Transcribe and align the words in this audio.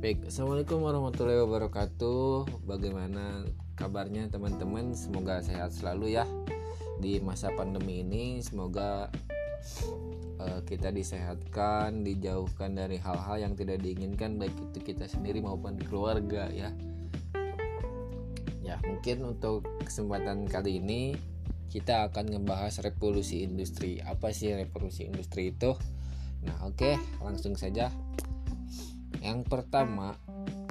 Baik, 0.00 0.32
Assalamualaikum 0.32 0.80
warahmatullahi 0.80 1.44
wabarakatuh. 1.44 2.64
Bagaimana 2.64 3.44
kabarnya 3.76 4.32
teman-teman? 4.32 4.96
Semoga 4.96 5.44
sehat 5.44 5.76
selalu 5.76 6.16
ya 6.16 6.24
Di 7.04 7.20
masa 7.20 7.52
pandemi 7.52 8.00
ini. 8.00 8.40
Semoga 8.40 9.12
uh, 10.40 10.60
kita 10.64 10.88
disehatkan 10.88 12.00
Dijauhkan 12.00 12.80
dari 12.80 12.96
hal-hal 12.96 13.44
yang 13.44 13.52
tidak 13.52 13.84
diinginkan 13.84 14.40
Baik 14.40 14.56
itu 14.72 14.80
kita 14.80 15.04
sendiri 15.04 15.44
maupun 15.44 15.76
keluarga 15.76 16.48
ya. 16.48 16.72
Ya 18.64 18.80
mungkin 18.88 19.20
untuk 19.36 19.68
kesempatan 19.84 20.48
kali 20.48 20.80
ini 20.80 21.12
Kita 21.68 22.08
akan 22.08 22.40
ngebahas 22.40 22.80
revolusi 22.80 23.44
industri. 23.44 24.00
Apa 24.00 24.32
sih 24.32 24.48
revolusi 24.48 25.04
industri 25.04 25.52
itu? 25.52 25.76
Nah 26.40 26.56
oke 26.64 26.88
okay, 26.88 26.94
langsung 27.20 27.52
saja 27.52 27.92
yang 29.20 29.44
pertama 29.44 30.16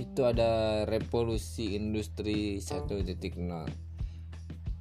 itu 0.00 0.24
ada 0.24 0.82
revolusi 0.88 1.76
industri 1.76 2.56
1.0. 2.56 3.04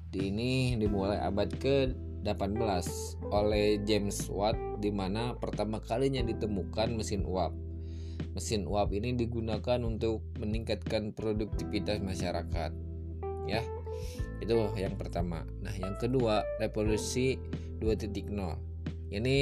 Ini 0.09 0.79
dimulai 0.79 1.19
abad 1.21 1.51
ke-18 1.59 2.87
oleh 3.29 3.83
James 3.83 4.31
Watt 4.31 4.57
di 4.79 4.89
mana 4.89 5.35
pertama 5.35 5.83
kalinya 5.83 6.23
ditemukan 6.23 6.95
mesin 6.95 7.27
uap. 7.27 7.51
Mesin 8.33 8.63
uap 8.65 8.95
ini 8.95 9.13
digunakan 9.13 9.83
untuk 9.83 10.23
meningkatkan 10.39 11.11
produktivitas 11.11 11.99
masyarakat. 11.99 12.71
Ya. 13.45 13.61
Itu 14.39 14.71
yang 14.79 14.95
pertama. 14.95 15.43
Nah, 15.59 15.75
yang 15.75 15.99
kedua, 15.99 16.47
revolusi 16.63 17.35
2.0. 17.83 18.55
Ini 19.11 19.37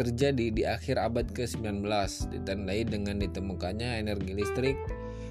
terjadi 0.00 0.46
di 0.48 0.62
akhir 0.64 0.96
abad 0.96 1.28
ke-19. 1.28 1.84
Ditandai 2.32 2.88
dengan 2.88 3.20
ditemukannya 3.20 4.00
energi 4.00 4.32
listrik 4.32 4.80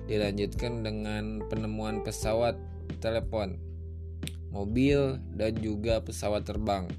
dilanjutkan 0.05 0.85
dengan 0.85 1.41
penemuan 1.49 2.05
pesawat 2.05 2.53
telepon 3.01 3.57
mobil 4.53 5.17
dan 5.37 5.57
juga 5.61 6.01
pesawat 6.01 6.45
terbang 6.45 6.89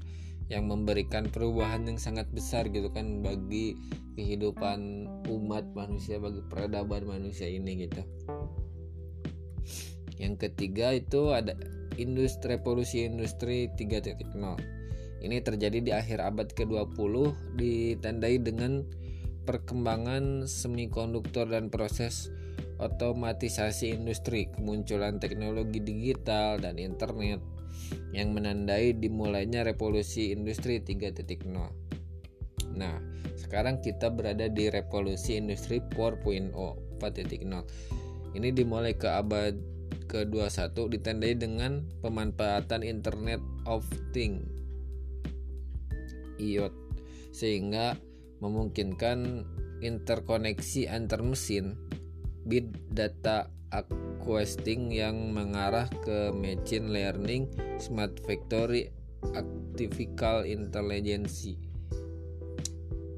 yang 0.47 0.67
memberikan 0.67 1.27
perubahan 1.27 1.87
yang 1.87 1.99
sangat 1.99 2.27
besar 2.31 2.67
gitu 2.67 2.91
kan 2.91 3.23
bagi 3.23 3.75
kehidupan 4.19 5.07
umat 5.31 5.63
manusia 5.71 6.19
bagi 6.19 6.43
peradaban 6.51 7.07
manusia 7.07 7.47
ini 7.47 7.87
gitu. 7.87 8.03
Yang 10.19 10.47
ketiga 10.47 10.91
itu 10.95 11.31
ada 11.31 11.55
industri 11.95 12.55
revolusi 12.55 13.07
industri 13.07 13.71
3.0 13.79 14.80
ini 15.21 15.37
terjadi 15.37 15.79
di 15.79 15.91
akhir 15.93 16.17
abad 16.17 16.49
ke-20 16.49 17.13
ditandai 17.53 18.41
dengan 18.41 18.81
perkembangan 19.45 20.49
semikonduktor 20.49 21.49
dan 21.49 21.69
proses 21.69 22.33
otomatisasi 22.81 23.93
industri, 23.93 24.49
kemunculan 24.49 25.21
teknologi 25.21 25.77
digital 25.77 26.57
dan 26.57 26.81
internet 26.81 27.37
yang 28.09 28.33
menandai 28.33 28.97
dimulainya 28.97 29.61
revolusi 29.61 30.33
industri 30.33 30.81
3.0. 30.81 31.45
Nah, 32.73 32.97
sekarang 33.37 33.85
kita 33.85 34.09
berada 34.09 34.49
di 34.49 34.73
revolusi 34.73 35.37
industri 35.37 35.77
4.0, 35.93 36.49
4.0. 36.97 38.33
Ini 38.33 38.49
dimulai 38.55 38.97
ke 38.97 39.11
abad 39.11 39.53
ke-21 40.09 40.75
ditandai 40.97 41.33
dengan 41.37 41.85
pemanfaatan 42.01 42.81
Internet 42.81 43.43
of 43.67 43.85
Things 44.15 44.60
iot 46.41 46.73
sehingga 47.29 47.95
memungkinkan 48.41 49.45
interkoneksi 49.85 50.89
antar 50.89 51.21
mesin 51.21 51.77
bit 52.49 52.67
data 52.89 53.53
acquesting 53.71 54.91
yang 54.91 55.31
mengarah 55.31 55.87
ke 56.03 56.33
machine 56.35 56.91
learning, 56.91 57.47
smart 57.79 58.19
factory, 58.27 58.91
artificial 59.31 60.43
intelligence. 60.43 61.47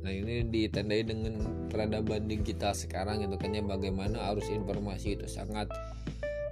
Nah 0.04 0.12
ini 0.14 0.46
ditandai 0.46 1.02
dengan 1.08 1.68
peradaban 1.72 2.30
digital 2.30 2.78
sekarang 2.78 3.26
itu 3.26 3.36
kan 3.40 3.56
ya 3.56 3.64
bagaimana 3.66 4.30
arus 4.32 4.52
informasi 4.52 5.18
itu 5.18 5.26
sangat 5.26 5.72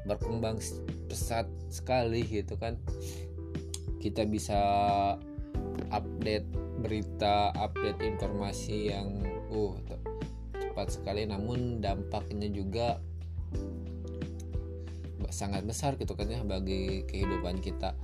berkembang 0.10 0.58
pesat 1.06 1.46
sekali 1.70 2.26
gitu 2.26 2.58
kan 2.58 2.80
kita 4.02 4.26
bisa 4.26 4.58
update 5.92 6.48
berita, 6.82 7.54
update 7.56 8.00
informasi 8.02 8.92
yang 8.94 9.22
uh 9.52 9.76
cepat 10.58 10.88
sekali 10.88 11.28
namun 11.28 11.84
dampaknya 11.84 12.48
juga 12.48 12.98
sangat 15.32 15.64
besar 15.68 15.96
gitu 16.00 16.16
kan 16.16 16.28
ya 16.28 16.44
bagi 16.44 17.04
kehidupan 17.08 17.60
kita. 17.60 17.96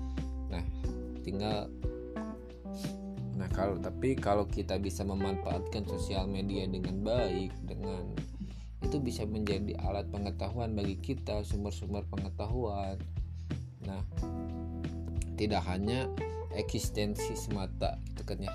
Nah, 0.51 0.63
tinggal 1.23 1.71
Nah, 3.37 3.45
kalau 3.53 3.77
tapi 3.77 4.17
kalau 4.17 4.49
kita 4.49 4.81
bisa 4.81 5.05
memanfaatkan 5.05 5.85
sosial 5.85 6.25
media 6.25 6.65
dengan 6.65 7.05
baik 7.05 7.53
dengan 7.69 8.01
itu 8.81 8.97
bisa 8.97 9.29
menjadi 9.29 9.77
alat 9.85 10.09
pengetahuan 10.09 10.73
bagi 10.73 10.97
kita, 10.97 11.45
sumber-sumber 11.45 12.01
pengetahuan. 12.09 12.97
Nah, 13.85 14.01
tidak 15.37 15.61
hanya 15.69 16.09
eksistensi 16.57 17.37
semata 17.37 18.01
gitu 18.11 18.25
kan 18.25 18.41
ya 18.41 18.53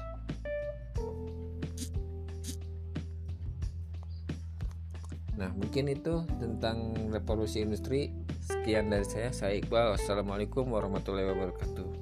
Nah 5.33 5.51
mungkin 5.59 5.91
itu 5.91 6.23
tentang 6.39 6.95
revolusi 7.11 7.67
industri. 7.67 8.15
Sekian 8.47 8.95
dari 8.95 9.03
saya, 9.03 9.35
saya 9.35 9.59
Iqbal. 9.59 9.99
Wassalamualaikum 9.99 10.71
warahmatullahi 10.71 11.35
wabarakatuh 11.35 12.02